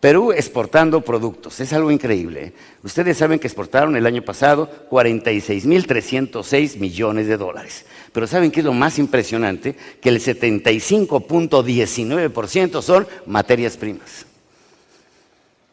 [0.00, 2.44] Perú exportando productos, es algo increíble.
[2.44, 2.52] ¿eh?
[2.84, 7.84] Ustedes saben que exportaron el año pasado 46.306 millones de dólares.
[8.12, 9.74] Pero ¿saben qué es lo más impresionante?
[10.00, 14.24] Que el 75.19% son materias primas.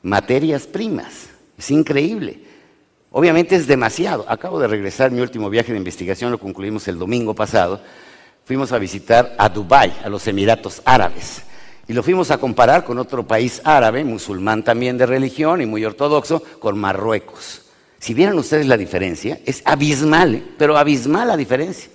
[0.02, 1.28] Materias primas.
[1.56, 2.40] Es increíble.
[3.12, 4.26] Obviamente es demasiado.
[4.28, 7.80] Acabo de regresar mi último viaje de investigación, lo concluimos el domingo pasado.
[8.44, 11.44] Fuimos a visitar a Dubái, a los Emiratos Árabes.
[11.88, 15.85] Y lo fuimos a comparar con otro país árabe, musulmán también de religión y muy
[15.85, 17.62] ortodoxo, con Marruecos.
[18.00, 20.44] Si vieran ustedes la diferencia, es abismal, ¿eh?
[20.57, 21.90] pero abismal la diferencia.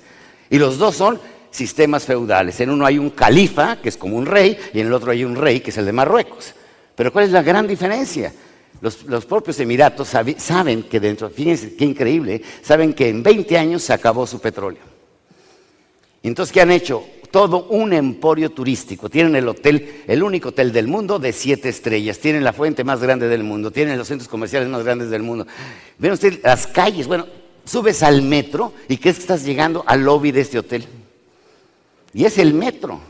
[0.49, 2.61] Y los dos son sistemas feudales.
[2.61, 5.25] En uno hay un califa, que es como un rey, y en el otro hay
[5.25, 6.55] un rey, que es el de Marruecos.
[6.95, 8.33] Pero ¿cuál es la gran diferencia?
[8.81, 10.09] Los, propios Emiratos
[10.39, 12.43] saben que dentro, fíjense qué increíble, ¿eh?
[12.63, 14.83] saben que en 20 años se acabó su petróleo.
[16.23, 17.05] Entonces, ¿qué han hecho?
[17.31, 19.09] Todo un emporio turístico.
[19.09, 22.19] Tienen el hotel, el único hotel del mundo de siete estrellas.
[22.19, 23.71] Tienen la fuente más grande del mundo.
[23.71, 25.47] Tienen los centros comerciales más grandes del mundo.
[25.99, 27.07] Ven ustedes las calles.
[27.07, 27.27] Bueno,
[27.65, 30.87] subes al metro y crees que estás llegando al lobby de este hotel.
[32.13, 33.01] Y es el metro.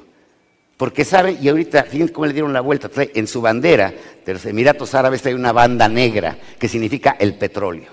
[0.76, 2.90] Porque saben, y ahorita, fíjense cómo le dieron la vuelta.
[2.96, 3.92] En su bandera
[4.24, 7.90] de los Emiratos Árabes trae una banda negra que significa el petróleo.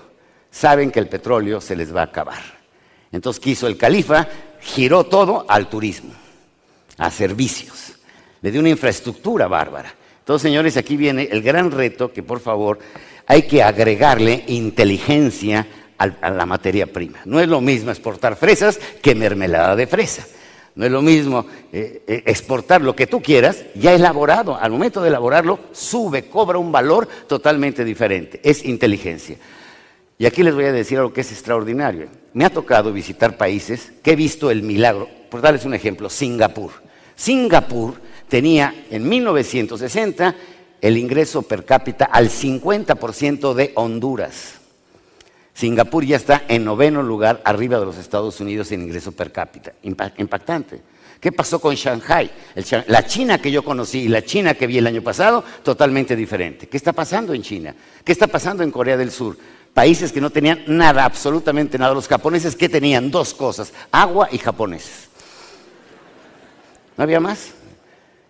[0.50, 2.57] Saben que el petróleo se les va a acabar.
[3.12, 4.28] Entonces, ¿qué hizo el califa?
[4.60, 6.12] Giró todo al turismo,
[6.96, 7.92] a servicios.
[8.42, 9.94] Le dio una infraestructura bárbara.
[10.20, 12.78] Entonces, señores, aquí viene el gran reto que, por favor,
[13.26, 17.18] hay que agregarle inteligencia a la materia prima.
[17.24, 20.26] No es lo mismo exportar fresas que mermelada de fresa.
[20.78, 24.56] No es lo mismo eh, eh, exportar lo que tú quieras, ya elaborado.
[24.56, 28.40] Al momento de elaborarlo, sube, cobra un valor totalmente diferente.
[28.44, 29.38] Es inteligencia.
[30.18, 32.08] Y aquí les voy a decir algo que es extraordinario.
[32.34, 35.08] Me ha tocado visitar países que he visto el milagro.
[35.30, 36.72] Por darles un ejemplo, Singapur.
[37.14, 37.94] Singapur
[38.28, 40.34] tenía en 1960
[40.80, 44.54] el ingreso per cápita al 50% de Honduras.
[45.54, 49.72] Singapur ya está en noveno lugar arriba de los Estados Unidos en ingreso per cápita.
[49.84, 50.80] Impa- Impactante.
[51.20, 52.30] ¿Qué pasó con Shanghai?
[52.86, 56.68] La China que yo conocí y la China que vi el año pasado, totalmente diferente.
[56.68, 57.74] ¿Qué está pasando en China?
[58.04, 59.36] ¿Qué está pasando en Corea del Sur?
[59.74, 61.94] Países que no tenían nada, absolutamente nada.
[61.94, 65.08] Los japoneses que tenían dos cosas, agua y japoneses.
[66.96, 67.52] ¿No había más?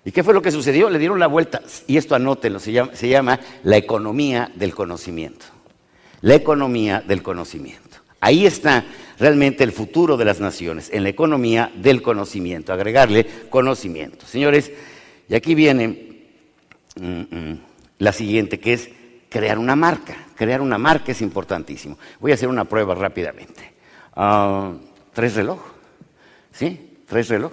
[0.05, 0.91] ¿Y qué fue lo que sucedió?
[0.91, 1.63] Le dieron la vuelta.
[1.87, 5.47] Y esto anótenlo, se llama, la economía del conocimiento.
[6.21, 7.99] La economía del conocimiento.
[8.21, 8.85] Ahí está
[9.19, 14.27] realmente el futuro de las naciones, en la economía del conocimiento, agregarle conocimiento.
[14.27, 14.73] Señores,
[15.29, 16.25] y aquí viene
[16.97, 17.61] mm, mm,
[17.99, 18.91] la siguiente, que es
[19.29, 20.17] crear una marca.
[20.35, 21.99] Crear una marca es importantísimo.
[22.21, 23.75] Voy a hacer una prueba rápidamente.
[24.15, 24.73] Ah,
[25.13, 25.61] ¿Tres reloj?
[26.53, 27.01] ¿Sí?
[27.07, 27.53] ¿Tres reloj?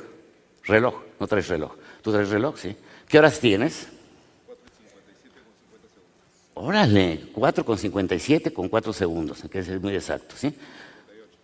[0.63, 1.73] Reloj, no tres reloj.
[2.01, 2.57] ¿Tú traes reloj?
[2.57, 2.75] Sí.
[3.07, 3.87] ¿Qué horas tienes?
[6.53, 10.55] Órale, 4 con 57 con 4 segundos, que es muy exacto, ¿sí?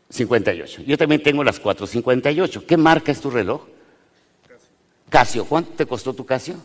[0.09, 0.83] 58.
[0.83, 2.65] Yo también tengo las 4.58.
[2.65, 3.63] ¿Qué marca es tu reloj?
[5.09, 5.45] Casio.
[5.45, 6.55] ¿Cuánto te costó tu Casio?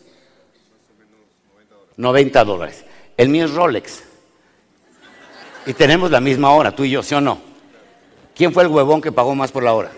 [1.95, 2.85] 90 dólares.
[3.17, 4.03] El mío es Rolex.
[5.65, 7.39] Y tenemos la misma hora, tú y yo, ¿sí o no?
[8.35, 9.91] ¿Quién fue el huevón que pagó más por la hora?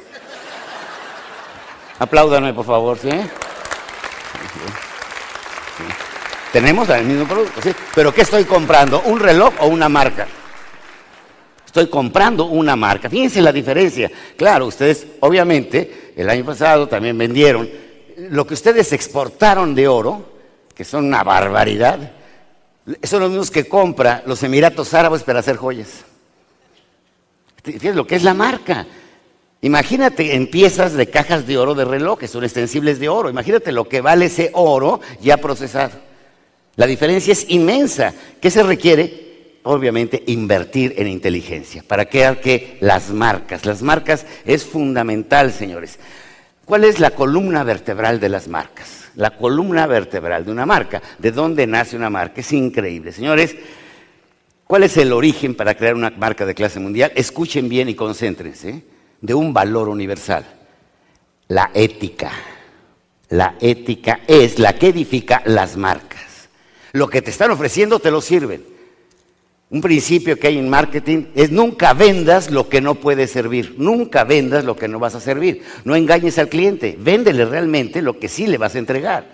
[2.00, 3.10] Apláudanme, por favor, ¿sí?
[6.54, 7.72] Tenemos el mismo producto, ¿sí?
[7.94, 9.02] Pero ¿qué estoy comprando?
[9.02, 10.26] ¿Un reloj o una marca?
[11.66, 13.10] Estoy comprando una marca.
[13.10, 14.10] Fíjense la diferencia.
[14.36, 17.70] Claro, ustedes, obviamente, el año pasado también vendieron
[18.18, 20.26] lo que ustedes exportaron de oro,
[20.74, 22.00] que son una barbaridad,
[23.04, 26.06] son los mismos que compra los Emiratos Árabes para hacer joyas.
[27.64, 28.88] Fíjense lo que es la marca.
[29.62, 33.30] Imagínate en piezas de cajas de oro de relojes, son extensibles de oro.
[33.30, 36.00] Imagínate lo que vale ese oro ya procesado.
[36.78, 38.14] La diferencia es inmensa.
[38.40, 39.60] ¿Qué se requiere?
[39.64, 43.66] Obviamente invertir en inteligencia para crear que las marcas.
[43.66, 46.00] Las marcas es fundamental, señores.
[46.64, 49.09] ¿Cuál es la columna vertebral de las marcas?
[49.20, 51.02] La columna vertebral de una marca.
[51.18, 52.40] ¿De dónde nace una marca?
[52.40, 53.12] Es increíble.
[53.12, 53.54] Señores,
[54.64, 57.12] ¿cuál es el origen para crear una marca de clase mundial?
[57.16, 58.82] Escuchen bien y concéntrense.
[59.20, 60.46] De un valor universal.
[61.50, 62.32] La ética.
[63.28, 66.48] La ética es la que edifica las marcas.
[66.94, 68.64] Lo que te están ofreciendo te lo sirven.
[69.72, 74.24] Un principio que hay en marketing es nunca vendas lo que no puedes servir, nunca
[74.24, 78.30] vendas lo que no vas a servir, no engañes al cliente, véndele realmente lo que
[78.30, 79.28] sí le vas a entregar.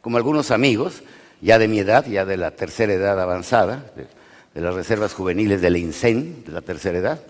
[0.00, 1.02] Como algunos amigos,
[1.40, 5.76] ya de mi edad, ya de la tercera edad avanzada, de, las reservas juveniles del
[5.76, 7.20] INSEN, de la tercera edad,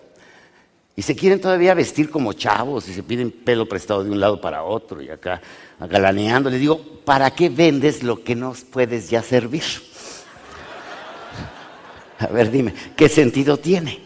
[0.94, 4.43] y se quieren todavía vestir como chavos y se piden pelo prestado de un lado
[4.43, 5.40] para otro y acá
[5.81, 6.50] galaneando.
[6.50, 9.62] Les digo, ¿para qué vendes lo que no puedes ya servir?
[12.22, 13.98] A ver, dime, ¿qué sentido tiene?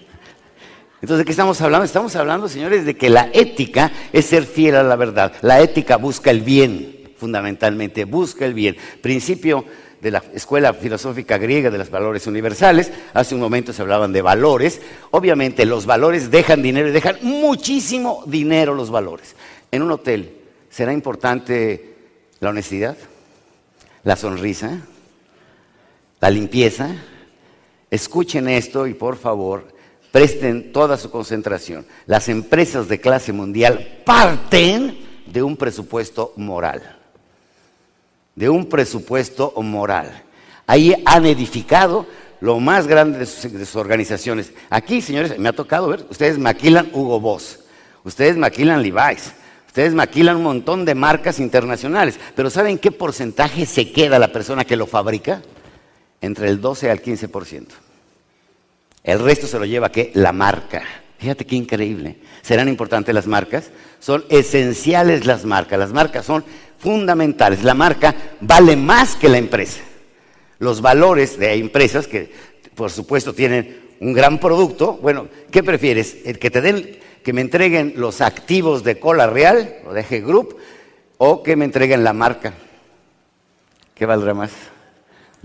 [1.02, 1.84] Entonces, ¿de qué estamos hablando?
[1.84, 5.32] Estamos hablando, señores, de que la ética es ser fiel a la verdad.
[5.42, 8.76] La ética busca el bien, fundamentalmente, busca el bien.
[9.02, 9.66] Principio
[10.00, 12.90] de la escuela filosófica griega de los valores universales.
[13.12, 14.80] Hace un momento se hablaban de valores.
[15.10, 19.36] Obviamente los valores dejan dinero y dejan muchísimo dinero los valores.
[19.70, 20.34] En un hotel,
[20.70, 21.94] ¿será importante
[22.40, 22.96] la honestidad?
[24.02, 24.80] ¿La sonrisa?
[26.20, 26.96] ¿La limpieza?
[27.90, 29.68] Escuchen esto y por favor
[30.10, 31.86] presten toda su concentración.
[32.06, 36.96] Las empresas de clase mundial parten de un presupuesto moral.
[38.34, 40.22] De un presupuesto moral.
[40.66, 42.06] Ahí han edificado
[42.40, 44.52] lo más grande de sus, organizaciones.
[44.68, 47.60] Aquí, señores, me ha tocado ver, ustedes maquilan Hugo Boss,
[48.04, 49.32] ustedes maquilan Levi's,
[49.66, 54.64] ustedes maquilan un montón de marcas internacionales, pero ¿saben qué porcentaje se queda la persona
[54.64, 55.42] que lo fabrica?
[56.20, 57.66] Entre el 12 al 15%.
[59.04, 60.10] El resto se lo lleva ¿qué?
[60.14, 60.82] La marca.
[61.18, 62.16] Fíjate qué increíble.
[62.42, 63.70] ¿Serán importantes las marcas?
[64.00, 65.78] Son esenciales las marcas.
[65.78, 66.44] Las marcas son
[66.78, 67.62] fundamentales.
[67.62, 69.80] La marca vale más que la empresa.
[70.58, 72.32] Los valores de empresas que,
[72.74, 74.94] por supuesto, tienen un gran producto.
[74.94, 76.18] Bueno, ¿qué prefieres?
[76.24, 80.24] ¿El que te den, que me entreguen los activos de Cola Real o de G
[80.24, 80.56] Group
[81.18, 82.54] o que me entreguen la marca?
[83.94, 84.52] ¿Qué valdrá más?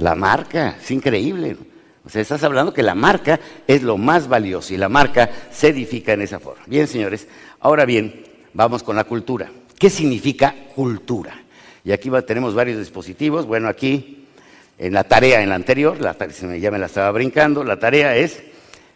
[0.02, 1.56] La marca, es increíble.
[2.04, 5.68] O sea, estás hablando que la marca es lo más valioso y la marca se
[5.68, 6.64] edifica en esa forma.
[6.66, 7.28] Bien, señores,
[7.60, 9.52] ahora bien, vamos con la cultura.
[9.78, 11.44] ¿Qué significa cultura?
[11.84, 13.46] Y aquí tenemos varios dispositivos.
[13.46, 14.26] Bueno, aquí
[14.80, 16.18] en la tarea, en la anterior, la,
[16.58, 18.42] ya me la estaba brincando, la tarea es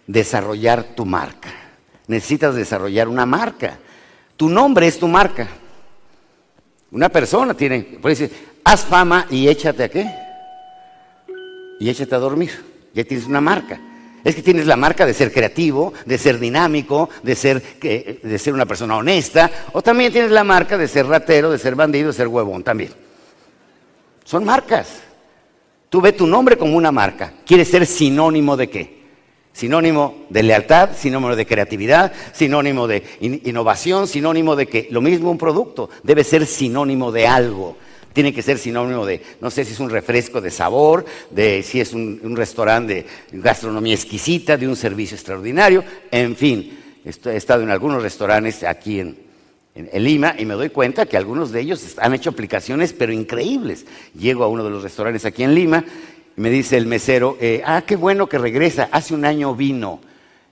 [0.08, 1.50] desarrollar tu marca.
[2.08, 3.77] Necesitas desarrollar una marca.
[4.38, 5.48] Tu nombre es tu marca.
[6.89, 10.25] Una persona tiene, puede decir, haz fama y échate a qué?
[11.79, 12.51] Y échate a dormir.
[12.94, 13.79] Ya tienes una marca.
[14.24, 18.53] Es que tienes la marca de ser creativo, de ser dinámico, de ser, de ser
[18.53, 22.13] una persona honesta, o también tienes la marca de ser ratero, de ser bandido, de
[22.13, 22.91] ser huevón también.
[24.24, 25.01] Son marcas.
[25.89, 27.34] Tú ves tu nombre como una marca.
[27.46, 28.96] ¿Quieres ser sinónimo de qué?
[29.53, 35.38] Sinónimo de lealtad, sinónimo de creatividad, sinónimo de innovación, sinónimo de que lo mismo un
[35.38, 37.77] producto debe ser sinónimo de algo
[38.15, 41.81] tiene que ser sinónimo de, no sé si es un refresco de sabor, de si
[41.81, 46.79] es un, restaurante de gastronomía exquisita, de un servicio extraordinario, en fin.
[47.03, 49.25] He estado en algunos restaurantes aquí en,
[49.95, 53.86] Lima y me doy cuenta que algunos de ellos han hecho aplicaciones pero increíbles.
[54.17, 55.84] Llego a uno de los restaurantes aquí en Lima
[56.38, 60.00] y me dice el mesero, eh, ah, qué bueno que regresa, hace un año vino.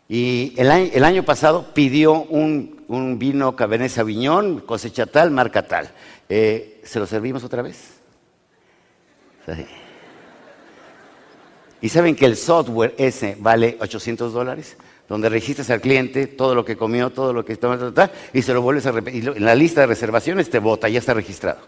[0.09, 5.91] Y el año, pasado pidió un, un vino Cabernet Sauvignon, cosecha tal, marca tal.
[6.35, 7.77] Eh, ¿Se lo servimos otra vez?
[11.79, 14.75] ¿Y saben que el software ese vale 800 dólares?
[15.07, 18.63] Donde registras al cliente todo lo que comió, todo lo que está, y se lo
[18.63, 19.31] vuelves a repetir.
[19.35, 21.59] En la lista de reservaciones te vota, ya está registrado.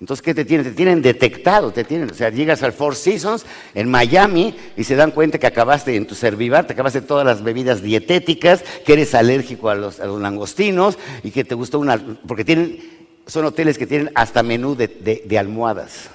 [0.00, 0.66] Entonces, ¿qué te tienen?
[0.66, 4.94] Te tienen detectado, te tienen, o sea, llegas al Four Seasons en Miami y se
[4.94, 9.14] dan cuenta que acabaste en tu servivar, te acabaste todas las bebidas dietéticas, que eres
[9.14, 12.78] alérgico a los, langostinos y que te gustó una, porque tienen,
[13.26, 16.10] son hoteles que tienen hasta menú de, almohadas.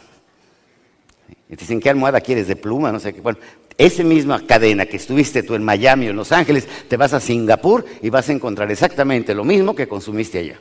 [1.49, 2.47] Y te dicen, ¿qué almohada quieres?
[2.47, 2.91] ¿De pluma?
[2.91, 3.19] No sé qué.
[3.19, 3.39] Bueno,
[3.77, 7.19] esa misma cadena que estuviste tú en Miami o en Los Ángeles, te vas a
[7.19, 10.59] Singapur y vas a encontrar exactamente lo mismo que consumiste allá.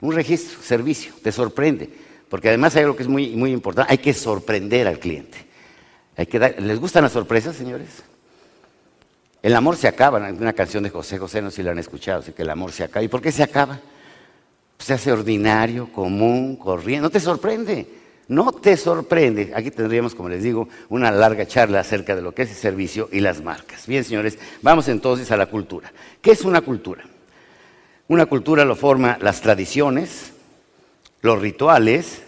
[0.00, 1.90] Un registro, servicio, te sorprende.
[2.28, 5.38] Porque además hay algo que es muy, muy importante, hay que sorprender al cliente.
[6.16, 7.88] Hay que ¿Les gustan las sorpresas, señores?
[9.42, 12.20] El amor se acaba, una canción de José José, no sé si la han escuchado,
[12.20, 13.04] así que el amor se acaba.
[13.04, 13.80] ¿Y por qué se acaba?
[14.76, 17.86] Pues se hace ordinario, común, corriente, no te sorprende,
[18.26, 19.52] no te sorprende.
[19.54, 23.08] Aquí tendríamos, como les digo, una larga charla acerca de lo que es el servicio
[23.12, 23.86] y las marcas.
[23.86, 25.92] Bien, señores, vamos entonces a la cultura.
[26.20, 27.04] ¿Qué es una cultura?
[28.08, 30.32] Una cultura lo forma las tradiciones,
[31.20, 32.22] los rituales,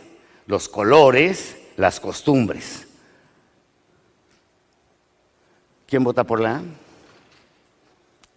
[0.46, 2.86] los colores, las costumbres.
[5.86, 6.62] ¿Quién vota por la A?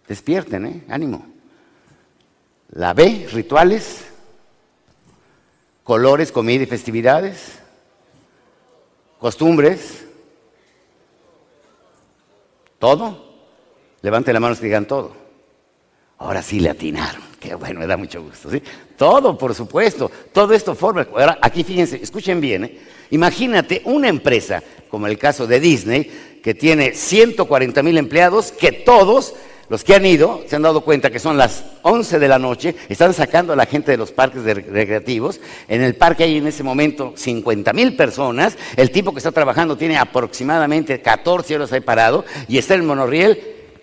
[0.08, 0.84] Despierten, ¿eh?
[0.88, 1.26] Ánimo.
[2.70, 4.06] La B, rituales,
[5.82, 7.58] colores, comida y festividades,
[9.18, 10.06] costumbres,
[12.78, 13.34] todo.
[14.00, 15.23] Levante la mano y digan todo.
[16.18, 17.22] Ahora sí le atinaron.
[17.40, 18.50] Qué bueno, me da mucho gusto.
[18.50, 18.62] ¿sí?
[18.96, 20.10] Todo, por supuesto.
[20.32, 21.06] Todo esto forma.
[21.12, 22.64] Ahora, aquí fíjense, escuchen bien.
[22.64, 22.78] ¿eh?
[23.10, 29.34] Imagínate una empresa, como el caso de Disney, que tiene 140 mil empleados, que todos
[29.68, 32.74] los que han ido se han dado cuenta que son las 11 de la noche,
[32.88, 35.40] están sacando a la gente de los parques recreativos.
[35.68, 38.56] En el parque hay en ese momento 50 mil personas.
[38.76, 42.86] El tipo que está trabajando tiene aproximadamente 14 horas ahí parado y está en el
[42.86, 43.38] monorriel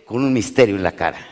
[0.06, 1.31] con un misterio en la cara.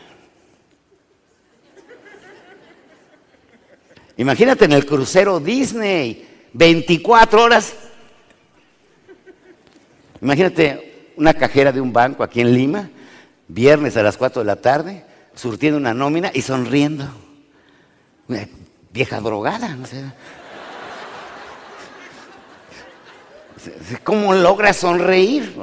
[4.20, 7.72] Imagínate en el crucero Disney, 24 horas.
[10.20, 12.90] Imagínate una cajera de un banco aquí en Lima,
[13.48, 17.08] viernes a las 4 de la tarde, surtiendo una nómina y sonriendo.
[18.28, 18.46] Una
[18.92, 20.04] vieja drogada, no sé.
[24.04, 25.56] ¿Cómo logra sonreír?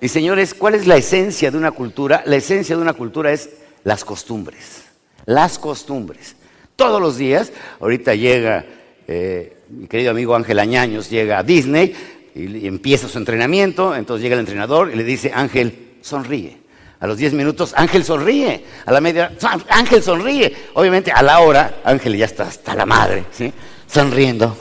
[0.00, 2.22] Y señores, ¿cuál es la esencia de una cultura?
[2.24, 3.50] La esencia de una cultura es
[3.82, 4.84] las costumbres.
[5.24, 6.35] Las costumbres
[6.76, 7.52] todos los días.
[7.80, 8.64] Ahorita llega
[9.08, 11.94] eh, mi querido amigo Ángel Añaños, llega a Disney
[12.34, 16.58] y, empieza su entrenamiento, entonces llega el entrenador y le dice, Ángel, sonríe.
[16.98, 18.64] A los 10 minutos, Ángel sonríe.
[18.86, 19.32] A la media,
[19.68, 20.54] Ángel sonríe.
[20.74, 23.52] Obviamente, a la hora, Ángel ya está hasta la madre, ¿sí?
[23.86, 24.56] Sonriendo.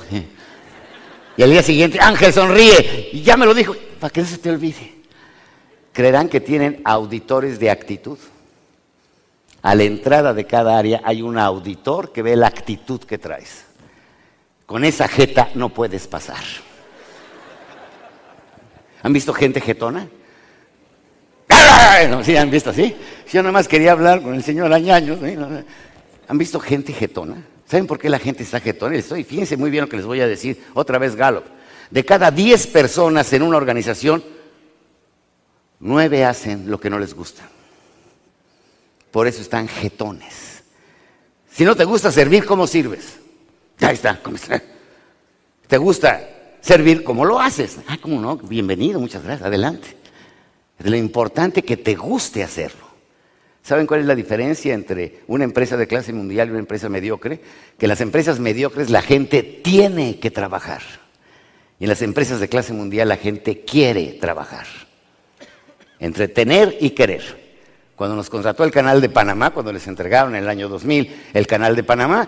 [1.38, 3.10] Y al día siguiente, Ángel sonríe.
[3.14, 4.96] Y ya me lo dijo, para que no se te olvide.
[5.94, 8.18] Creerán que tienen auditores de actitud
[9.66, 13.66] a la entrada de cada área hay un auditor que ve la actitud que traes.
[14.68, 16.44] Con esa jeta no puedes pasar.
[19.02, 20.08] ¿Han visto gente jetona?
[22.22, 22.96] ¿Sí han visto así?
[23.32, 25.18] Yo nada más quería hablar con el señor Añaños.
[26.28, 27.44] ¿Han visto gente jetona?
[27.66, 28.96] ¿Saben por qué la gente está jetona?
[28.96, 30.64] Estoy, fíjense muy bien lo que les voy a decir.
[30.76, 31.46] Otra vez Gallup.
[31.90, 34.24] De cada 10 personas en una organización,
[35.80, 37.50] nueve hacen lo que no les gusta.
[39.16, 40.62] Por eso están jetones.
[41.50, 43.18] Si no te gusta servir, ¿cómo sirves?
[43.80, 44.20] Ahí está.
[45.68, 47.02] ¿Te gusta servir?
[47.02, 47.78] ¿Cómo lo haces?
[47.88, 48.36] Ah, ¿cómo no?
[48.36, 49.48] Bienvenido, muchas gracias.
[49.48, 49.88] Adelante.
[50.80, 52.86] Lo importante que te guste hacerlo.
[53.64, 57.40] ¿Saben cuál es la diferencia entre una empresa de clase mundial y una empresa mediocre?
[57.78, 60.82] Que en las empresas mediocres la gente tiene que trabajar.
[61.80, 64.68] Y en las empresas de clase mundial la gente quiere trabajar.
[66.02, 67.45] Entre tener y querer.
[67.96, 71.48] Cuando nos contrató el canal de Panamá, cuando les entregaron en el año 2000 el
[71.48, 72.28] canal de Panamá,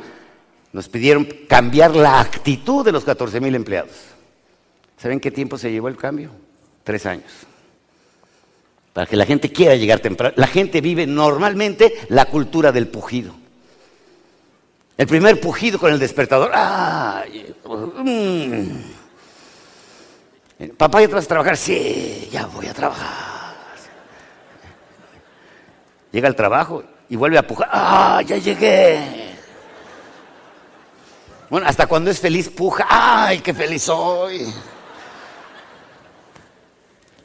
[0.72, 3.92] nos pidieron cambiar la actitud de los 14 mil empleados.
[4.98, 6.32] ¿Saben qué tiempo se llevó el cambio?
[6.84, 7.32] Tres años.
[8.94, 10.34] Para que la gente quiera llegar temprano.
[10.38, 13.34] La gente vive normalmente la cultura del pujido.
[14.98, 16.52] El primer pujido con el despertador.
[18.04, 18.70] Mm.
[20.76, 21.56] Papá, ¿ya te vas a trabajar?
[21.56, 23.37] Sí, ya voy a trabajar.
[26.18, 27.70] Llega al trabajo y vuelve a pujar.
[27.72, 29.36] ¡Ah, ya llegué!
[31.48, 32.88] Bueno, hasta cuando es feliz puja.
[32.90, 34.52] ¡Ay, qué feliz soy!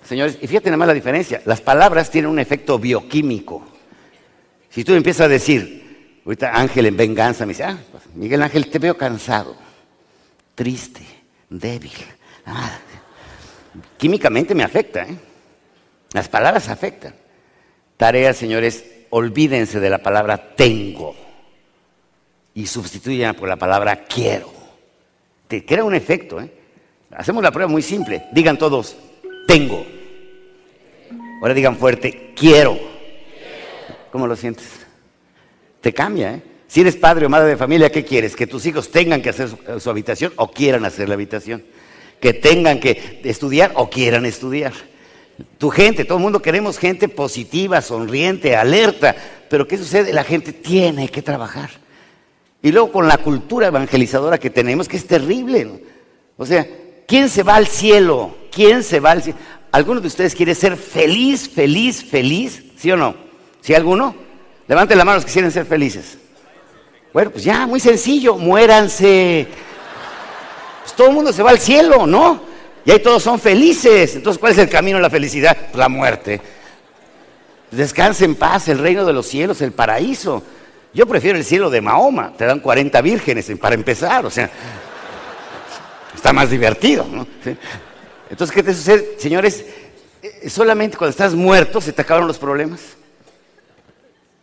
[0.04, 1.40] Señores, y fíjate nada más la diferencia.
[1.46, 3.66] Las palabras tienen un efecto bioquímico.
[4.68, 8.68] Si tú empiezas a decir, ahorita Ángel en venganza me dice, ah, pues, Miguel Ángel,
[8.68, 9.56] te veo cansado,
[10.54, 11.00] triste,
[11.48, 11.92] débil.
[12.44, 12.76] Ah,
[13.96, 15.16] químicamente me afecta, ¿eh?
[16.12, 17.21] Las palabras afectan.
[18.02, 21.14] Tarea, señores, olvídense de la palabra tengo
[22.52, 24.52] y sustituyan por la palabra quiero.
[25.46, 26.40] te crea un efecto.
[26.40, 26.50] ¿eh?
[27.12, 28.24] Hacemos la prueba muy simple.
[28.32, 28.96] Digan todos,
[29.46, 29.86] tengo.
[31.40, 32.76] Ahora digan fuerte, quiero.
[34.10, 34.66] ¿Cómo lo sientes?
[35.80, 36.42] Te cambia, ¿eh?
[36.66, 38.34] Si eres padre o madre de familia, ¿qué quieres?
[38.34, 41.62] ¿Que tus hijos tengan que hacer su, su habitación o quieran hacer la habitación?
[42.20, 44.72] ¿Que tengan que estudiar o quieran estudiar?
[45.58, 49.14] Tu gente, todo el mundo queremos gente positiva, sonriente, alerta,
[49.48, 50.12] pero ¿qué sucede?
[50.12, 51.70] La gente tiene que trabajar.
[52.62, 55.84] Y luego con la cultura evangelizadora que tenemos, que es terrible.
[56.36, 56.66] O sea,
[57.06, 58.36] ¿quién se va al cielo?
[58.50, 59.38] ¿Quién se va al cielo?
[59.72, 62.62] ¿Alguno de ustedes quiere ser feliz, feliz, feliz?
[62.76, 63.14] ¿Sí o no?
[63.60, 64.14] ¿Sí alguno?
[64.68, 66.18] Levanten la mano los que quieren ser felices.
[67.12, 69.46] Bueno, pues ya, muy sencillo, muéranse.
[70.82, 72.51] Pues todo el mundo se va al cielo, ¿no?
[72.84, 74.16] Y ahí todos son felices.
[74.16, 75.56] Entonces, ¿cuál es el camino a la felicidad?
[75.74, 76.40] La muerte.
[77.70, 80.42] Descanse en paz, el reino de los cielos, el paraíso.
[80.92, 82.32] Yo prefiero el cielo de Mahoma.
[82.36, 84.50] Te dan 40 vírgenes para empezar, o sea,
[86.14, 87.26] está más divertido, ¿no?
[88.28, 89.16] Entonces, ¿qué te sucede?
[89.18, 89.64] Señores,
[90.22, 92.80] eh, solamente cuando estás muerto se te acabaron los problemas.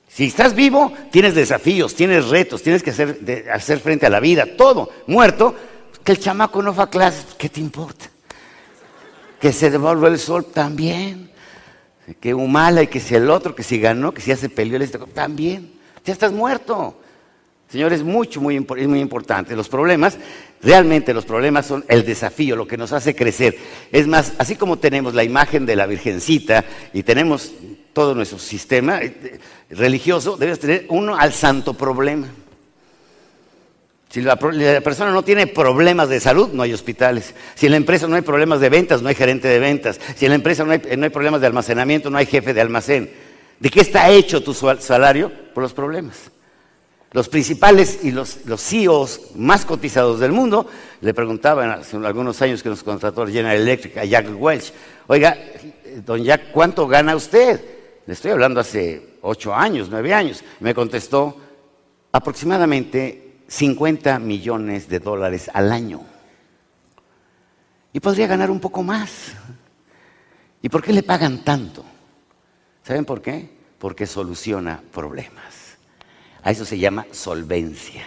[0.07, 4.89] Si estás vivo, tienes desafíos, tienes retos, tienes que hacer, frente a la vida, todo.
[5.07, 5.55] Muerto,
[6.03, 8.09] que el chamaco no fue a ¿qué te importa?
[9.39, 11.29] Que se devolvió el sol también.
[12.19, 14.79] Que Humala y que si el otro, que si ganó, que si ya se peleó,
[15.13, 15.71] también.
[16.03, 16.95] Ya estás muerto.
[17.69, 19.55] Señores, mucho, muy, es muy importante.
[19.55, 20.17] Los problemas,
[20.61, 23.55] realmente los problemas son el desafío, lo que nos hace crecer.
[23.91, 27.51] Es más, así como tenemos la imagen de la Virgencita y tenemos
[27.93, 32.27] todo nuestro sistema eh, religioso, debes tener uno al santo problema.
[34.09, 37.35] Si la, persona no tiene problemas de salud, no hay hospitales.
[37.53, 39.99] Si en la empresa no hay problemas de ventas, no hay gerente de ventas.
[40.15, 42.61] Si en la empresa no hay, no hay problemas de almacenamiento, no hay jefe de
[42.61, 43.11] almacén.
[43.59, 45.31] ¿De qué está hecho tu salario?
[45.53, 46.31] Por los problemas.
[47.11, 50.67] Los principales y los, los CEOs más cotizados del mundo
[51.01, 54.71] le preguntaban hace algunos años que nos contrató General Electric a Jack Welch,
[55.07, 55.35] oiga,
[56.05, 57.59] don Jack, ¿cuánto gana usted?
[58.05, 60.43] Le estoy hablando hace ocho años, nueve años.
[60.59, 61.35] Me contestó
[62.11, 66.01] aproximadamente 50 millones de dólares al año.
[67.91, 69.33] Y podría ganar un poco más.
[70.61, 71.83] ¿Y por qué le pagan tanto?
[72.83, 73.49] ¿Saben por qué?
[73.79, 75.77] Porque soluciona problemas.
[76.43, 78.05] A eso se llama solvencia.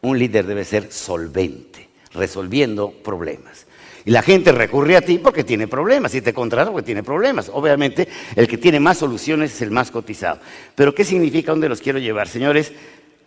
[0.00, 3.66] Un líder debe ser solvente, resolviendo problemas.
[4.04, 7.50] Y la gente recurre a ti porque tiene problemas, y te contrata porque tiene problemas.
[7.52, 10.40] Obviamente, el que tiene más soluciones es el más cotizado.
[10.74, 11.50] Pero, ¿qué significa?
[11.50, 12.26] ¿Dónde los quiero llevar?
[12.26, 12.72] Señores,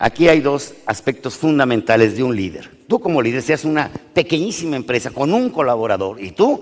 [0.02, 2.70] aquí hay dos aspectos fundamentales de un líder.
[2.88, 6.60] Tú como líder seas una pequeñísima empresa con un colaborador, y tú,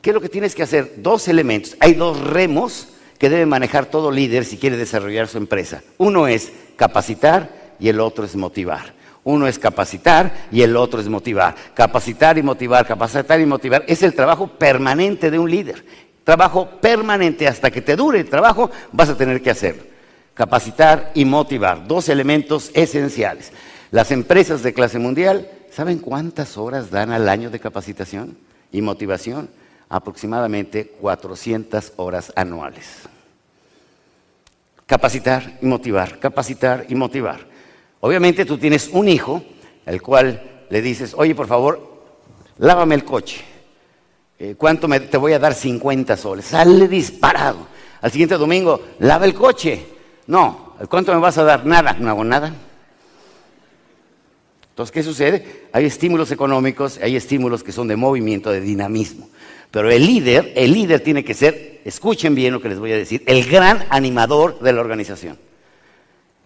[0.00, 0.94] ¿qué es lo que tienes que hacer?
[0.98, 1.76] Dos elementos.
[1.80, 5.82] Hay dos remos que debe manejar todo líder si quiere desarrollar su empresa.
[5.96, 8.92] Uno es capacitar y el otro es motivar.
[9.24, 11.54] Uno es capacitar y el otro es motivar.
[11.72, 15.82] Capacitar y motivar, capacitar y motivar es el trabajo permanente de un líder.
[16.22, 19.93] Trabajo permanente hasta que te dure el trabajo vas a tener que hacerlo.
[20.34, 23.52] Capacitar y motivar, dos elementos esenciales.
[23.92, 28.36] Las empresas de clase mundial, ¿saben cuántas horas dan al año de capacitación
[28.72, 29.48] y motivación?
[29.88, 33.02] Aproximadamente 400 horas anuales.
[34.86, 37.46] Capacitar y motivar, capacitar y motivar.
[38.00, 39.44] Obviamente tú tienes un hijo,
[39.86, 42.02] el cual le dices, oye, por favor,
[42.58, 43.44] lávame el coche.
[44.38, 45.54] Eh, ¿Cuánto me, te voy a dar?
[45.54, 46.46] 50 soles.
[46.46, 47.68] Sale disparado.
[48.00, 49.93] Al siguiente domingo, lava el coche.
[50.26, 51.66] No, ¿cuánto me vas a dar?
[51.66, 52.52] Nada, no hago nada.
[54.70, 55.66] Entonces, ¿qué sucede?
[55.72, 59.28] Hay estímulos económicos, hay estímulos que son de movimiento, de dinamismo.
[59.70, 62.96] Pero el líder, el líder tiene que ser, escuchen bien lo que les voy a
[62.96, 65.38] decir, el gran animador de la organización.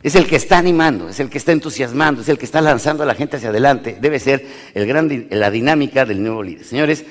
[0.03, 3.03] Es el que está animando, es el que está entusiasmando, es el que está lanzando
[3.03, 3.97] a la gente hacia adelante.
[4.01, 6.64] Debe ser el gran, la dinámica del nuevo líder.
[6.64, 7.05] Señores,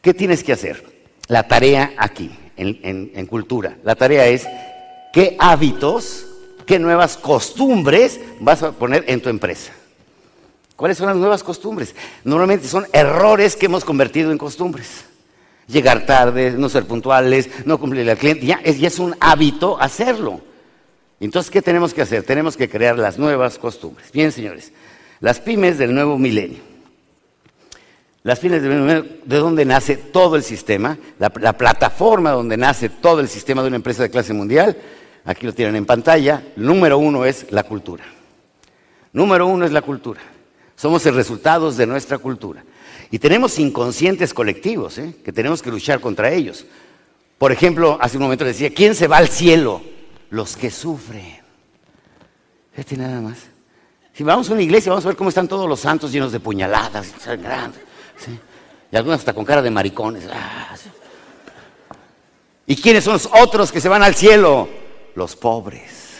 [0.00, 0.84] ¿qué tienes que hacer?
[1.28, 3.76] La tarea aquí, en, en, en cultura.
[3.84, 4.46] La tarea es
[5.14, 6.26] qué hábitos,
[6.66, 9.72] qué nuevas costumbres vas a poner en tu empresa.
[10.74, 11.94] ¿Cuáles son las nuevas costumbres?
[12.24, 15.04] Normalmente son errores que hemos convertido en costumbres.
[15.68, 19.80] Llegar tarde, no ser puntuales, no cumplir al cliente, ya es, ya es un hábito
[19.80, 20.40] hacerlo.
[21.20, 22.24] Entonces, ¿qué tenemos que hacer?
[22.24, 24.10] Tenemos que crear las nuevas costumbres.
[24.10, 24.72] Bien, señores,
[25.20, 26.58] las pymes del nuevo milenio.
[28.24, 32.56] Las pymes del nuevo milenio, de donde nace todo el sistema, la, la plataforma donde
[32.56, 34.76] nace todo el sistema de una empresa de clase mundial,
[35.24, 38.04] aquí lo tienen en pantalla, número uno es la cultura.
[39.12, 40.20] Número uno es la cultura.
[40.76, 42.64] Somos el resultado de nuestra cultura.
[43.10, 45.14] Y tenemos inconscientes colectivos, ¿eh?
[45.24, 46.66] que tenemos que luchar contra ellos.
[47.38, 49.82] Por ejemplo, hace un momento decía, ¿quién se va al cielo?
[50.30, 51.38] Los que sufren.
[52.76, 53.38] Este nada más.
[54.14, 56.40] Si vamos a una iglesia, vamos a ver cómo están todos los santos llenos de
[56.40, 57.12] puñaladas.
[58.90, 60.24] Y algunos hasta con cara de maricones.
[60.32, 60.74] Ah.
[62.66, 64.68] ¿Y quiénes son los otros que se van al cielo?
[65.14, 66.14] Los pobres.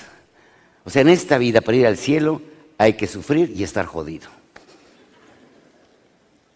[0.85, 2.42] O sea, en esta vida, para ir al cielo,
[2.78, 4.28] hay que sufrir y estar jodido.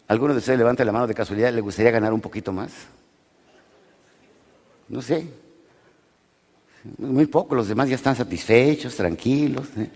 [0.09, 1.53] ¿Alguno de ustedes levanta la mano de casualidad?
[1.53, 2.71] ¿Le gustaría ganar un poquito más?
[4.89, 5.27] No sé.
[6.97, 9.67] Muy poco, los demás ya están satisfechos, tranquilos.
[9.77, 9.91] ¿eh?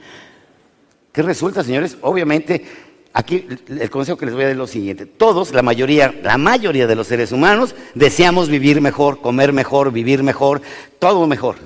[1.13, 1.97] ¿Qué resulta, señores?
[2.03, 2.65] Obviamente,
[3.13, 5.07] aquí el consejo que les voy a dar es lo siguiente.
[5.07, 10.23] Todos, la mayoría, la mayoría de los seres humanos deseamos vivir mejor, comer mejor, vivir
[10.23, 10.61] mejor,
[10.99, 11.57] todo mejor.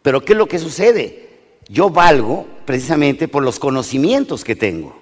[0.00, 0.02] ¿Eh?
[0.02, 1.28] Pero ¿qué es lo que sucede?
[1.68, 5.00] Yo valgo precisamente por los conocimientos que tengo.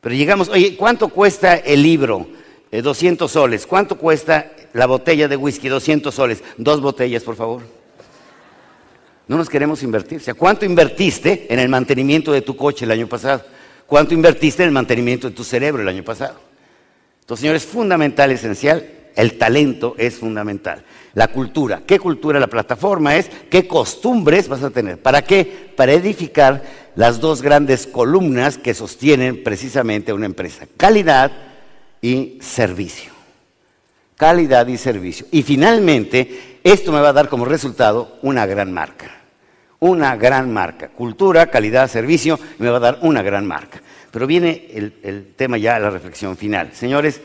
[0.00, 2.26] Pero llegamos, oye, ¿cuánto cuesta el libro?
[2.70, 3.66] 200 soles.
[3.66, 5.68] ¿Cuánto cuesta la botella de whisky?
[5.68, 6.42] 200 soles.
[6.56, 7.62] Dos botellas, por favor.
[9.26, 10.18] No nos queremos invertir.
[10.18, 13.44] O sea, ¿cuánto invertiste en el mantenimiento de tu coche el año pasado?
[13.86, 16.38] ¿Cuánto invertiste en el mantenimiento de tu cerebro el año pasado?
[17.20, 18.86] Entonces, señores, es fundamental, esencial.
[19.18, 20.84] El talento es fundamental.
[21.14, 21.82] La cultura.
[21.84, 22.38] ¿Qué cultura?
[22.38, 25.02] La plataforma es qué costumbres vas a tener.
[25.02, 25.72] ¿Para qué?
[25.76, 26.62] Para edificar
[26.94, 30.68] las dos grandes columnas que sostienen precisamente a una empresa.
[30.76, 31.32] Calidad
[32.00, 33.10] y servicio.
[34.14, 35.26] Calidad y servicio.
[35.32, 39.10] Y finalmente, esto me va a dar como resultado una gran marca.
[39.80, 40.90] Una gran marca.
[40.90, 43.82] Cultura, calidad, servicio, me va a dar una gran marca.
[44.12, 46.70] Pero viene el, tema ya, la reflexión final.
[46.72, 47.20] Señores,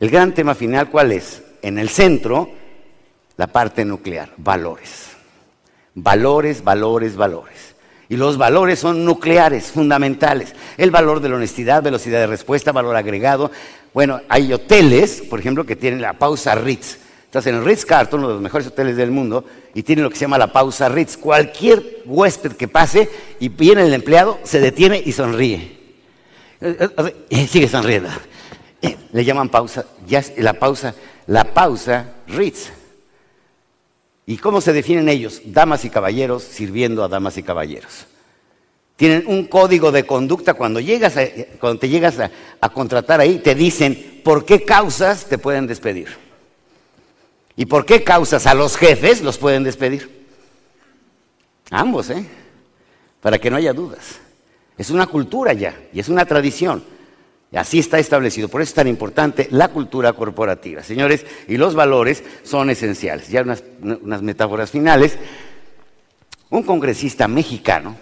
[0.00, 1.42] el gran tema final, ¿cuál es?
[1.62, 2.50] En el centro,
[3.36, 5.10] la parte nuclear, valores.
[5.94, 7.74] Valores, valores, valores.
[8.08, 10.54] Y los valores son nucleares, fundamentales.
[10.76, 13.50] El valor de la honestidad, velocidad de respuesta, valor agregado.
[13.92, 16.98] Bueno, hay hoteles, por ejemplo, que tienen la pausa Ritz.
[17.24, 20.10] Estás en el Ritz Carlton, uno de los mejores hoteles del mundo, y tienen lo
[20.10, 21.16] que se llama la pausa Ritz.
[21.16, 23.08] Cualquier huésped que pase
[23.40, 25.76] y viene el empleado, se detiene y sonríe.
[27.30, 28.10] Y sigue sonriendo.
[29.12, 29.86] Le llaman pausa,
[30.36, 30.94] la pausa,
[31.26, 32.70] la pausa Ritz.
[34.26, 35.42] ¿Y cómo se definen ellos?
[35.44, 38.06] Damas y caballeros sirviendo a damas y caballeros.
[38.96, 41.26] Tienen un código de conducta cuando, llegas a,
[41.60, 46.08] cuando te llegas a, a, contratar ahí, te dicen por qué causas te pueden despedir.
[47.56, 50.26] Y por qué causas a los jefes los pueden despedir.
[51.70, 52.24] Ambos, ¿eh?
[53.20, 54.20] Para que no haya dudas.
[54.76, 56.84] Es una cultura ya y es una tradición.
[57.56, 58.48] Así está establecido.
[58.48, 60.82] Por eso es tan importante la cultura corporativa.
[60.82, 63.28] Señores, y los valores son esenciales.
[63.28, 65.18] Ya unas, unas metáforas finales.
[66.50, 67.96] Un congresista mexicano,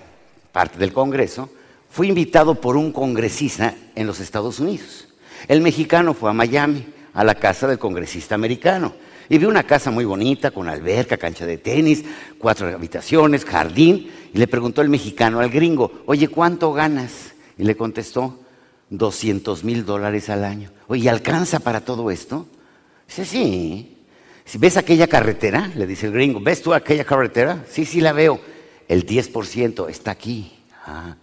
[0.52, 1.50] parte del Congreso,
[1.90, 5.08] fue invitado por un congresista en los Estados Unidos.
[5.48, 8.94] El mexicano fue a Miami, a la casa del congresista americano.
[9.28, 12.04] Y vio una casa muy bonita, con alberca, cancha de tenis,
[12.38, 14.10] cuatro habitaciones, jardín.
[14.32, 17.32] Y le preguntó el mexicano al gringo, oye, ¿cuánto ganas?
[17.56, 18.38] Y le contestó,
[18.92, 20.70] 200 mil dólares al año.
[20.86, 22.46] Oye, ¿alcanza para todo esto?
[23.08, 23.96] Dice, sí.
[24.44, 27.64] Si ves aquella carretera, le dice el gringo, ¿ves tú aquella carretera?
[27.68, 28.38] Sí, sí la veo.
[28.88, 30.52] El 10% está aquí.
[30.84, 31.16] Ah.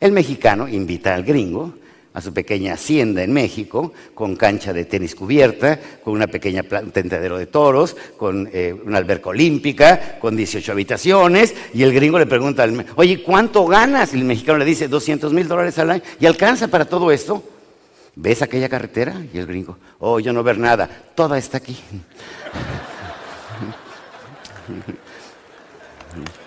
[0.00, 1.74] El mexicano invita al gringo
[2.12, 7.38] a su pequeña hacienda en México, con cancha de tenis cubierta, con una pequeña tentadero
[7.38, 12.64] de toros, con eh, una alberca olímpica, con 18 habitaciones, y el gringo le pregunta
[12.64, 14.12] al oye, ¿cuánto ganas?
[14.12, 17.44] Y el mexicano le dice, 200 mil dólares al año, ¿y alcanza para todo esto?
[18.16, 19.22] ¿Ves aquella carretera?
[19.32, 21.76] Y el gringo, oh, yo no ver nada, toda está aquí.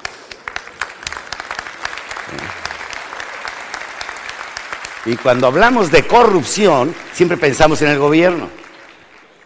[5.06, 8.48] Y cuando hablamos de corrupción, siempre pensamos en el gobierno.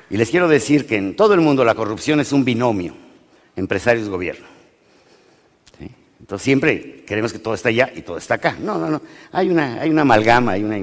[0.10, 2.96] Y les quiero decir que en todo el mundo la corrupción es un binomio,
[3.56, 4.58] empresarios-gobierno.
[6.20, 8.58] Entonces siempre queremos que todo está allá y todo está acá.
[8.60, 9.02] No, no, no.
[9.32, 10.78] Hay una, hay una amalgama, hay una...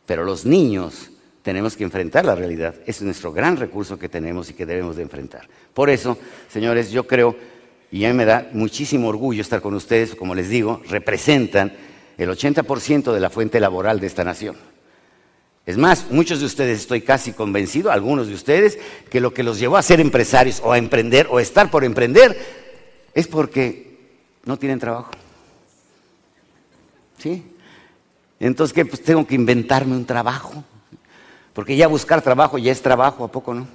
[0.06, 2.76] Pero los niños tenemos que enfrentar la realidad.
[2.86, 5.48] Es nuestro gran recurso que tenemos y que debemos de enfrentar.
[5.74, 6.18] Por eso,
[6.50, 7.36] señores, yo creo
[7.92, 11.72] y a mí me da muchísimo orgullo estar con ustedes, como les digo, representan
[12.18, 14.58] el 80% de la fuente laboral de esta nación.
[15.66, 18.78] Es más, muchos de ustedes, estoy casi convencido, algunos de ustedes,
[19.10, 21.84] que lo que los llevó a ser empresarios o a emprender o a estar por
[21.84, 22.38] emprender
[23.14, 23.98] es porque
[24.44, 25.12] no tienen trabajo.
[27.18, 27.44] ¿Sí?
[28.40, 28.86] Entonces, ¿qué?
[28.86, 30.64] Pues tengo que inventarme un trabajo.
[31.54, 33.68] Porque ya buscar trabajo ya es trabajo, ¿a poco no?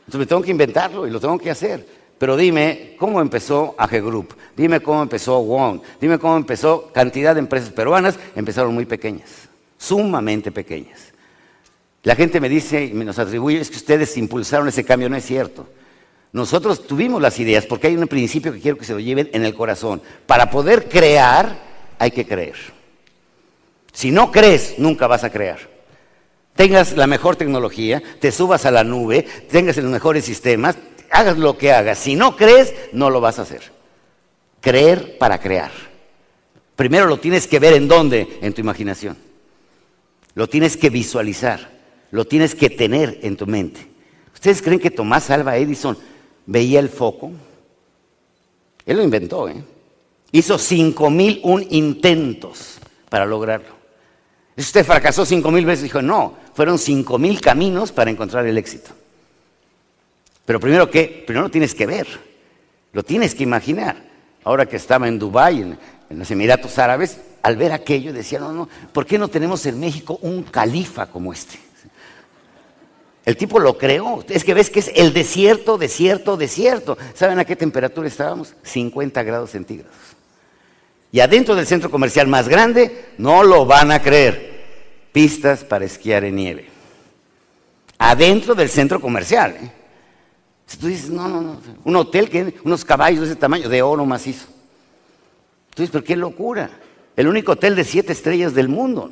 [0.00, 1.86] Entonces me tengo que inventarlo y lo tengo que hacer.
[2.16, 7.40] Pero dime cómo empezó AG Group, dime cómo empezó Wong, dime cómo empezó cantidad de
[7.40, 11.12] empresas peruanas, empezaron muy pequeñas, sumamente pequeñas.
[12.02, 15.24] La gente me dice y nos atribuye, es que ustedes impulsaron ese cambio, no es
[15.24, 15.68] cierto.
[16.32, 19.44] Nosotros tuvimos las ideas porque hay un principio que quiero que se lo lleven en
[19.44, 20.02] el corazón.
[20.26, 21.58] Para poder crear
[21.98, 22.56] hay que creer.
[23.92, 25.78] Si no crees, nunca vas a crear
[26.58, 30.76] tengas la mejor tecnología, te subas a la nube, tengas los mejores sistemas,
[31.08, 32.00] hagas lo que hagas.
[32.00, 33.62] Si no crees, no lo vas a hacer.
[34.60, 35.70] Creer para crear.
[36.74, 39.16] Primero lo tienes que ver en dónde, en tu imaginación.
[40.34, 41.70] Lo tienes que visualizar,
[42.10, 43.86] lo tienes que tener en tu mente.
[44.34, 45.96] ¿Ustedes creen que Tomás Alba Edison
[46.48, 47.30] veía el foco?
[48.84, 49.62] Él lo inventó, ¿eh?
[50.32, 53.78] Hizo cinco mil un intentos para lograrlo.
[54.56, 55.84] Usted fracasó cinco mil veces.
[55.84, 58.90] Dijo, no, fueron cinco mil caminos para encontrar el éxito.
[60.44, 62.06] Pero primero que, primero lo tienes que ver,
[62.92, 64.08] lo tienes que imaginar.
[64.44, 68.52] Ahora que estaba en Dubái, en, en, los Emiratos Árabes, al ver aquello decía, no,
[68.52, 71.58] no, ¿por qué no tenemos en México un califa como este?
[73.28, 74.24] El tipo lo creó.
[74.30, 76.96] Es que ves que es el desierto, desierto, desierto.
[77.12, 78.54] ¿Saben a qué temperatura estábamos?
[78.62, 79.94] 50 grados centígrados.
[81.12, 84.64] Y adentro del centro comercial más grande, no lo van a creer,
[85.12, 86.70] pistas para esquiar en nieve.
[87.98, 89.58] Adentro del centro comercial.
[89.60, 89.72] ¿eh?
[90.80, 94.06] tú dices, no, no, no, un hotel que unos caballos de ese tamaño, de oro
[94.06, 94.46] macizo.
[95.74, 96.70] Tú dices, pero qué locura.
[97.14, 99.10] El único hotel de siete estrellas del mundo.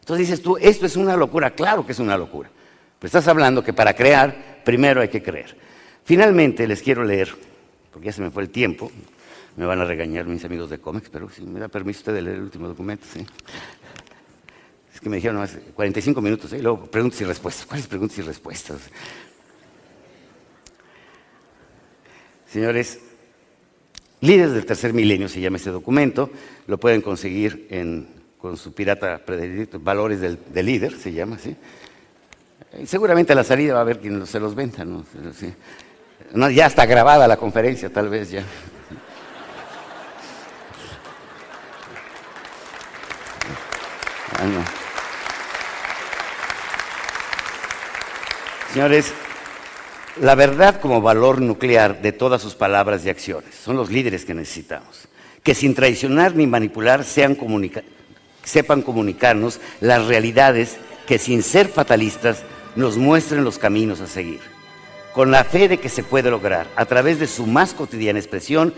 [0.00, 1.52] Entonces dices tú, esto es una locura.
[1.52, 2.50] Claro que es una locura.
[2.98, 5.56] Pero estás hablando que para crear, primero hay que creer.
[6.04, 7.34] Finalmente les quiero leer,
[7.92, 8.90] porque ya se me fue el tiempo,
[9.56, 12.22] me van a regañar mis amigos de cómics, pero si me da permiso usted de
[12.22, 13.26] leer el último documento, sí.
[14.94, 16.58] Es que me dijeron más 45 minutos, ¿eh?
[16.58, 17.66] y luego preguntas y respuestas.
[17.66, 18.78] ¿Cuáles preguntas y respuestas?
[22.46, 23.00] Señores,
[24.20, 26.30] líderes del tercer milenio se llama este documento,
[26.66, 27.68] lo pueden conseguir
[28.38, 31.56] con su pirata predilecto, Valores del, Líder, se llama, ¿sí?
[32.84, 35.04] Seguramente a la salida va a haber quien se los venda, ¿no?
[36.50, 38.42] Ya está grabada la conferencia, tal vez ya.
[48.72, 49.12] Señores,
[50.20, 54.34] la verdad como valor nuclear de todas sus palabras y acciones son los líderes que
[54.34, 55.08] necesitamos,
[55.42, 57.36] que sin traicionar ni manipular sean
[58.44, 62.42] sepan comunicarnos las realidades que sin ser fatalistas
[62.76, 64.40] nos muestren los caminos a seguir,
[65.12, 68.72] con la fe de que se puede lograr a través de su más cotidiana expresión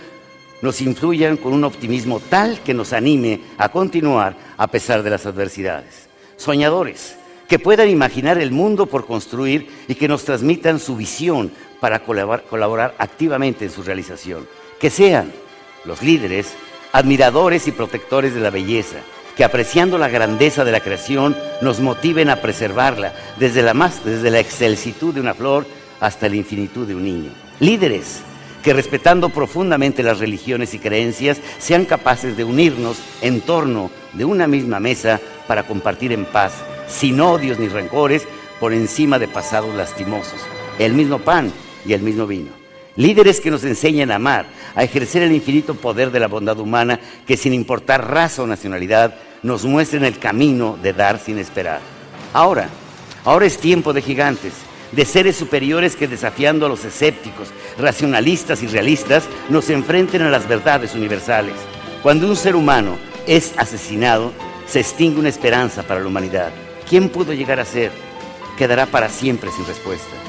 [0.61, 5.27] nos influyan con un optimismo tal que nos anime a continuar a pesar de las
[5.27, 6.09] adversidades.
[6.37, 7.17] Soñadores,
[7.49, 12.95] que puedan imaginar el mundo por construir y que nos transmitan su visión para colaborar,
[12.99, 14.49] activamente en su realización.
[14.81, 15.33] Que sean
[15.85, 16.55] los líderes,
[16.93, 18.99] admiradores y protectores de la belleza,
[19.39, 24.33] que apreciando la grandeza de la creación nos motiven a preservarla desde la, más, desde
[24.33, 25.65] la excelsitud de una flor
[26.01, 27.31] hasta la infinitud de un niño.
[27.61, 28.23] Líderes
[28.65, 34.49] que respetando profundamente las religiones y creencias sean capaces de unirnos en torno de una
[34.49, 36.55] misma mesa para compartir en paz,
[36.89, 38.27] sin odios ni rencores,
[38.59, 40.41] por encima de pasados lastimosos,
[40.81, 41.53] el mismo pan
[41.87, 42.51] y el mismo vino.
[42.97, 46.99] Líderes que nos enseñen a amar, a ejercer el infinito poder de la bondad humana,
[47.25, 51.81] que sin importar raza o nacionalidad, nos muestren el camino de dar sin esperar.
[52.33, 52.69] Ahora,
[53.25, 54.53] ahora es tiempo de gigantes,
[54.93, 57.49] de seres superiores que desafiando a los escépticos,
[57.79, 61.55] racionalistas y realistas, nos enfrenten a las verdades universales.
[62.03, 62.97] Cuando un ser humano
[63.27, 64.33] es asesinado,
[64.67, 66.51] se extingue una esperanza para la humanidad.
[66.89, 67.91] ¿Quién pudo llegar a ser?
[68.57, 70.28] Quedará para siempre sin respuesta.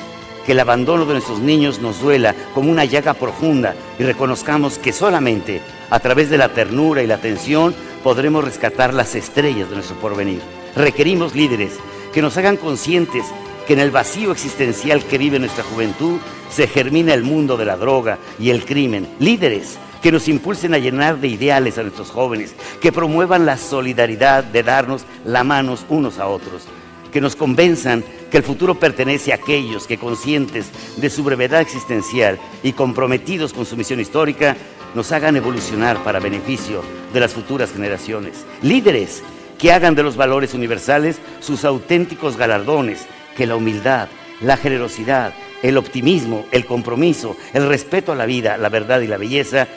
[0.50, 4.92] Que el abandono de nuestros niños nos duela como una llaga profunda y reconozcamos que
[4.92, 9.96] solamente a través de la ternura y la atención podremos rescatar las estrellas de nuestro
[9.98, 10.42] porvenir.
[10.76, 11.74] Requerimos líderes
[12.12, 13.26] que nos hagan conscientes
[13.68, 16.18] que en el vacío existencial que vive nuestra juventud
[16.50, 19.08] se germina el mundo de la droga y el crimen.
[19.20, 24.44] Líderes que nos impulsen a llenar de ideales a nuestros jóvenes, que promuevan la solidaridad
[24.44, 26.64] de darnos la mano unos a otros,
[27.12, 32.40] que nos convenzan que el futuro pertenece a aquellos que conscientes de su brevedad existencial
[32.64, 34.56] y comprometidos con su misión histórica,
[34.96, 38.46] nos hagan evolucionar para beneficio de las futuras generaciones.
[38.62, 39.24] Líderes
[39.58, 44.08] que hagan de los valores universales sus auténticos galardones, que la humildad,
[44.42, 49.18] la generosidad, el optimismo, el compromiso, el respeto a la vida, la verdad y la
[49.18, 49.68] belleza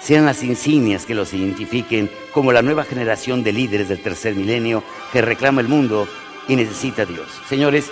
[0.00, 4.84] sean las insignias que los identifiquen como la nueva generación de líderes del tercer milenio
[5.12, 6.06] que reclama el mundo
[6.48, 7.28] y necesita Dios.
[7.48, 7.90] Señores,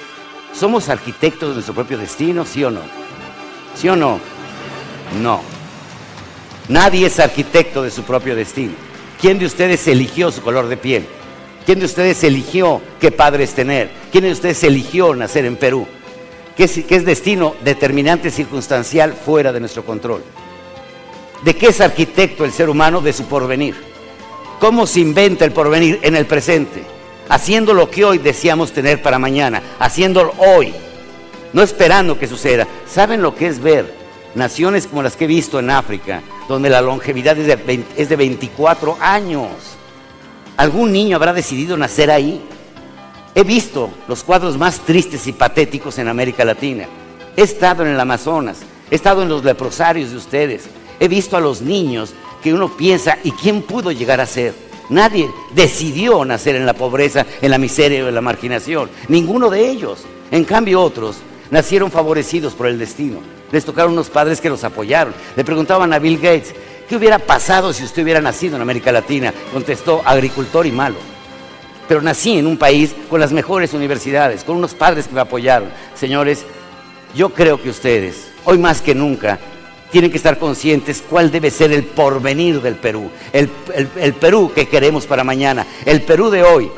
[0.53, 2.81] ¿somos arquitectos de nuestro propio destino, sí o no?
[3.77, 4.19] ¿Sí o no?
[5.23, 5.43] No.
[6.69, 8.73] Nadie es arquitecto de su propio destino.
[9.21, 11.07] ¿Quién de ustedes eligió su color de piel?
[11.65, 13.91] ¿Quién de ustedes eligió qué padres tener?
[14.11, 15.87] ¿Quién de ustedes eligió nacer en Perú?
[16.57, 20.23] ¿Qué es, qué es destino determinante circunstancial fuera de nuestro control?
[21.45, 23.01] ¿De qué es arquitecto el ser humano?
[23.01, 23.75] De su porvenir.
[24.59, 26.96] ¿Cómo se inventa el porvenir en el presente?
[27.29, 30.73] Haciendo lo que hoy deseamos tener para mañana, haciéndolo hoy,
[31.53, 32.67] no esperando que suceda.
[32.87, 33.93] ¿Saben lo que es ver
[34.35, 38.09] naciones como las que he visto en África, donde la longevidad es de, 20 es
[38.09, 39.49] de 24 años?
[40.57, 42.43] ¿Algún niño habrá decidido nacer ahí?
[43.35, 46.87] He visto los cuadros más tristes y patéticos en América Latina.
[47.37, 48.61] He estado en el Amazonas,
[48.91, 50.65] he estado en los leprosarios de ustedes,
[51.01, 54.66] he visto a los niños que uno piensa, ¿y quién pudo llegar a ser?
[54.89, 58.91] Nadie decidió nacer en la pobreza, en la miseria o en la marginación.
[59.09, 60.05] Ninguno de ellos.
[60.31, 61.17] En cambio otros
[61.51, 63.19] nacieron favorecidos por el destino.
[63.53, 65.15] Les tocaron unos padres que los apoyaron.
[65.37, 66.55] Le preguntaban a Bill Gates,
[66.89, 69.33] ¿qué hubiera pasado si usted hubiera nacido en América Latina?
[69.53, 70.97] Contestó, agricultor y malo.
[71.89, 75.69] Pero nací en un país con las mejores universidades, con unos padres que me apoyaron.
[75.95, 76.45] Señores,
[77.15, 79.39] yo creo que ustedes, hoy más que nunca,
[79.97, 83.49] tienen que estar conscientes cuál debe ser el porvenir del Perú, el,
[83.97, 86.71] el, Perú que queremos para mañana, el Perú de hoy.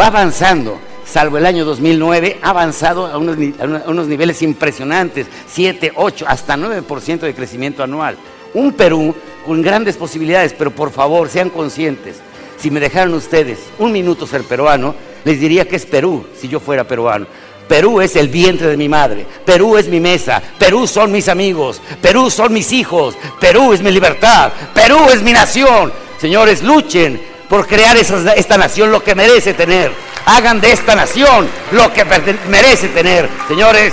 [0.00, 5.92] Va avanzando, salvo el año 2009, ha avanzado a unos, a unos niveles impresionantes, 7,
[5.96, 8.16] 8, hasta 9% de crecimiento anual.
[8.54, 9.14] Un Perú
[9.44, 12.22] con grandes posibilidades, pero por favor sean conscientes.
[12.56, 14.94] Si me dejaran ustedes un minuto ser peruano,
[15.26, 17.26] les diría que es Perú si yo fuera peruano.
[17.68, 21.80] Perú es el vientre de mi madre, Perú es mi mesa, Perú son mis amigos,
[22.00, 25.92] Perú son mis hijos, Perú es mi libertad, Perú es mi nación.
[26.20, 29.92] Señores, luchen por crear esta nación lo que merece tener.
[30.26, 32.04] Hagan de esta nación lo que
[32.48, 33.28] merece tener.
[33.48, 33.92] Señores,